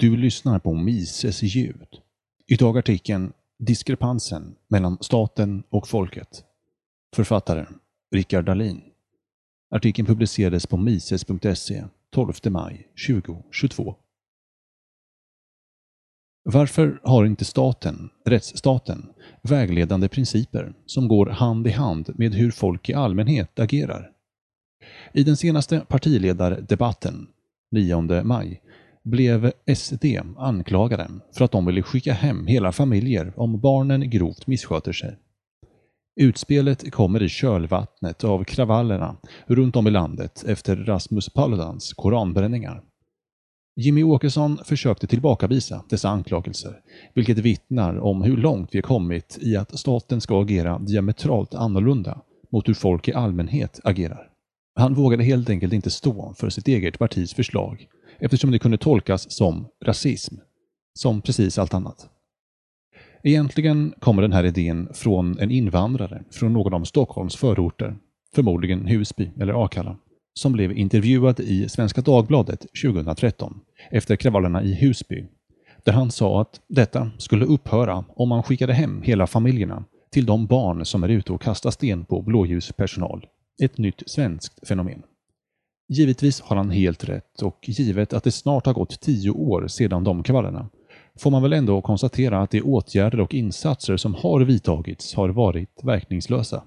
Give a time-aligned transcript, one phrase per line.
[0.00, 1.88] Du lyssnar på Mises ljud.
[2.46, 6.44] Idag artikeln Diskrepansen mellan staten och folket.
[7.14, 7.66] Författare
[8.14, 8.82] Rickard Dahlin.
[9.70, 13.96] Artikeln publicerades på mises.se 12 maj 2022.
[16.42, 19.12] Varför har inte staten, rättsstaten,
[19.42, 24.10] vägledande principer som går hand i hand med hur folk i allmänhet agerar?
[25.12, 27.28] I den senaste partiledardebatten,
[27.70, 28.62] 9 maj,
[29.04, 30.04] blev SD
[30.36, 35.16] anklagade för att de ville skicka hem hela familjer om barnen grovt missköter sig.
[36.20, 42.82] Utspelet kommer i kölvattnet av kravallerna runt om i landet efter Rasmus Paludans koranbränningar.
[43.76, 46.80] Jimmy Åkesson försökte tillbakavisa dessa anklagelser,
[47.14, 52.20] vilket vittnar om hur långt vi kommit i att staten ska agera diametralt annorlunda
[52.52, 54.30] mot hur folk i allmänhet agerar.
[54.74, 57.86] Han vågade helt enkelt inte stå för sitt eget partis förslag
[58.20, 60.34] eftersom det kunde tolkas som rasism,
[60.94, 62.08] som precis allt annat.
[63.22, 67.96] Egentligen kommer den här idén från en invandrare från någon av Stockholms förorter,
[68.34, 69.96] förmodligen Husby eller Akalla,
[70.34, 75.26] som blev intervjuad i Svenska Dagbladet 2013 efter kravallerna i Husby,
[75.84, 80.46] där han sa att detta skulle upphöra om man skickade hem hela familjerna till de
[80.46, 83.26] barn som är ute och kastar sten på blåljuspersonal.
[83.62, 85.02] Ett nytt svenskt fenomen.
[85.92, 90.04] Givetvis har han helt rätt och givet att det snart har gått tio år sedan
[90.04, 90.68] de kravallerna
[91.18, 95.80] får man väl ändå konstatera att de åtgärder och insatser som har vidtagits har varit
[95.82, 96.62] verkningslösa.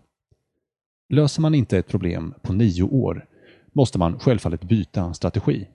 [1.10, 3.26] Löser man inte ett problem på nio år
[3.74, 5.68] måste man självfallet byta strategi.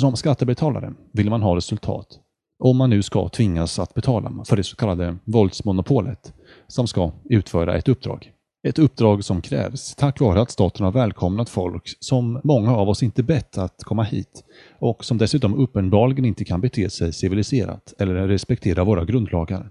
[0.00, 2.20] Som skattebetalare vill man ha resultat
[2.58, 6.34] om man nu ska tvingas att betala för det så kallade våldsmonopolet
[6.66, 8.32] som ska utföra ett uppdrag.
[8.64, 13.02] Ett uppdrag som krävs tack vare att staten har välkomnat folk som många av oss
[13.02, 14.44] inte bett att komma hit
[14.78, 19.70] och som dessutom uppenbarligen inte kan bete sig civiliserat eller respektera våra grundlagar.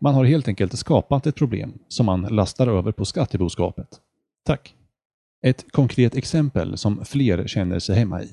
[0.00, 3.88] Man har helt enkelt skapat ett problem som man lastar över på skatteboskapet.
[4.44, 4.74] Tack.
[5.42, 8.28] Ett konkret exempel som fler känner sig hemma i.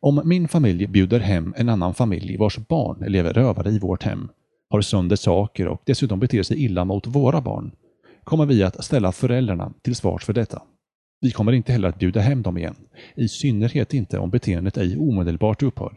[0.00, 4.28] Om min familj bjuder hem en annan familj vars barn lever rövare i vårt hem,
[4.70, 7.72] har sönder saker och dessutom beter sig illa mot våra barn,
[8.26, 10.62] kommer vi att ställa föräldrarna till svars för detta.
[11.20, 12.76] Vi kommer inte heller att bjuda hem dem igen,
[13.16, 15.92] i synnerhet inte om beteendet ej omedelbart upphör,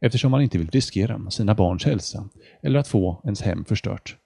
[0.00, 2.28] eftersom man inte vill riskera sina barns hälsa
[2.62, 4.16] eller att få ens hem förstört.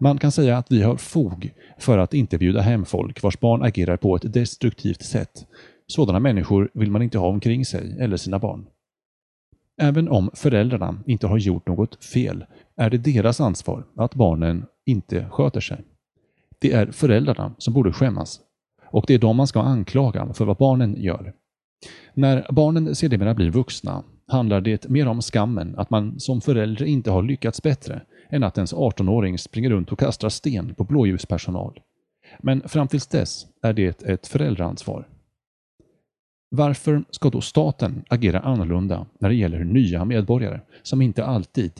[0.00, 3.62] Man kan säga att vi har fog för att inte bjuda hem folk vars barn
[3.62, 5.46] agerar på ett destruktivt sätt.
[5.86, 8.66] Sådana människor vill man inte ha omkring sig eller sina barn.
[9.82, 12.44] Även om föräldrarna inte har gjort något fel
[12.76, 15.84] är det deras ansvar att barnen inte sköter sig.
[16.66, 18.40] Det är föräldrarna som borde skämmas.
[18.84, 21.32] Och det är de man ska anklaga för vad barnen gör.
[22.14, 27.10] När barnen sedermera blir vuxna handlar det mer om skammen att man som förälder inte
[27.10, 31.80] har lyckats bättre än att ens 18-åring springer runt och kastar sten på blåljuspersonal.
[32.38, 35.08] Men fram tills dess är det ett föräldraansvar.
[36.50, 41.72] Varför ska då staten agera annorlunda när det gäller nya medborgare som inte alltid,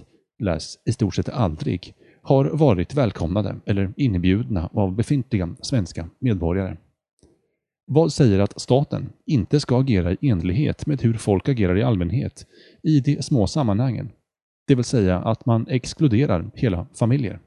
[0.43, 1.95] läs i stort sett aldrig,
[2.27, 6.77] har varit välkomnade eller inbjudna av befintliga svenska medborgare.
[7.87, 12.47] Vad säger att staten inte ska agera i enlighet med hur folk agerar i allmänhet
[12.83, 14.13] i de små sammanhangen?
[14.67, 17.41] Det vill säga att man exkluderar hela familjer.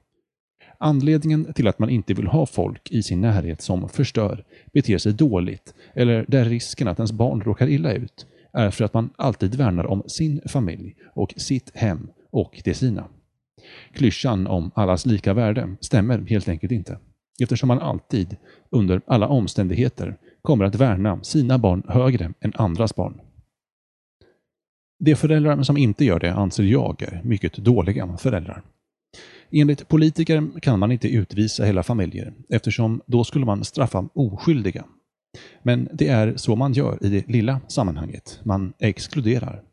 [0.77, 5.13] Anledningen till att man inte vill ha folk i sin närhet som förstör, beter sig
[5.13, 9.55] dåligt eller där risken att ens barn råkar illa ut är för att man alltid
[9.55, 13.07] värnar om sin familj och sitt hem och det sina.
[13.93, 16.97] Klyschan om allas lika värde stämmer helt enkelt inte,
[17.41, 18.35] eftersom man alltid,
[18.69, 23.21] under alla omständigheter, kommer att värna sina barn högre än andras barn.
[24.99, 28.63] De föräldrar som inte gör det anser jag är mycket dåliga föräldrar.
[29.51, 34.85] Enligt politiker kan man inte utvisa hela familjer eftersom då skulle man straffa oskyldiga.
[35.63, 38.39] Men det är så man gör i det lilla sammanhanget.
[38.43, 39.63] Man exkluderar.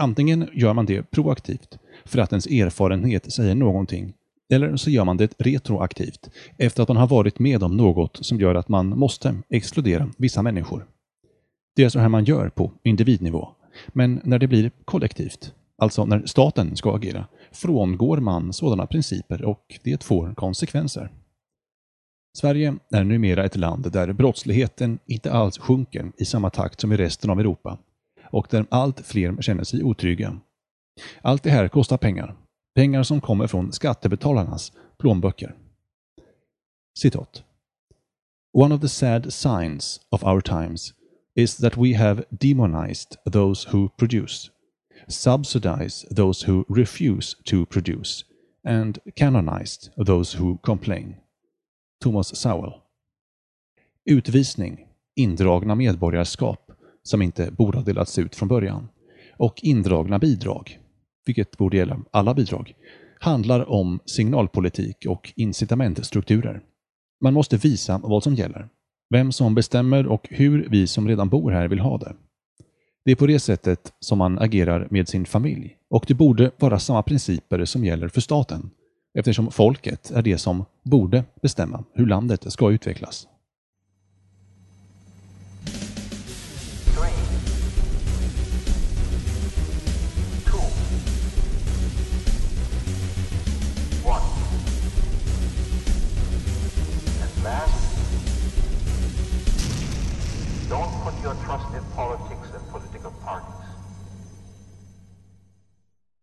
[0.00, 4.14] Antingen gör man det proaktivt, för att ens erfarenhet säger någonting,
[4.52, 8.40] eller så gör man det retroaktivt, efter att man har varit med om något som
[8.40, 10.86] gör att man måste exkludera vissa människor.
[11.76, 13.48] Det är så här man gör på individnivå.
[13.88, 19.80] Men när det blir kollektivt, alltså när staten ska agera, frångår man sådana principer och
[19.82, 21.10] det får konsekvenser.
[22.38, 26.96] Sverige är numera ett land där brottsligheten inte alls sjunker i samma takt som i
[26.96, 27.78] resten av Europa
[28.30, 30.40] och där allt fler känner sig otrygga.
[31.22, 32.36] Allt det här kostar pengar.
[32.74, 35.54] Pengar som kommer från skattebetalarnas plånböcker.
[36.98, 37.44] Citat.
[38.52, 40.94] One of the sad signs of our times
[41.34, 44.50] is that we have demonized those who produce.
[45.08, 48.24] subsidize those who refuse to produce
[48.64, 51.16] and canonized those who complain.
[52.00, 52.82] Thomas Sowell.
[54.04, 54.86] Utvisning,
[55.16, 56.67] indragna medborgarskap
[57.02, 58.88] som inte borde ha delats ut från början
[59.36, 60.78] och indragna bidrag,
[61.26, 62.74] vilket borde gälla alla bidrag,
[63.20, 66.60] handlar om signalpolitik och incitamentstrukturer.
[67.20, 68.68] Man måste visa vad som gäller,
[69.10, 72.14] vem som bestämmer och hur vi som redan bor här vill ha det.
[73.04, 76.78] Det är på det sättet som man agerar med sin familj och det borde vara
[76.78, 78.70] samma principer som gäller för staten
[79.18, 83.28] eftersom folket är det som borde bestämma hur landet ska utvecklas.